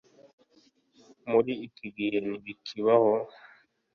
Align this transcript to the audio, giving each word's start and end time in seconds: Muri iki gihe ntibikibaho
Muri 1.31 1.51
iki 1.67 1.87
gihe 1.95 2.17
ntibikibaho 2.27 3.13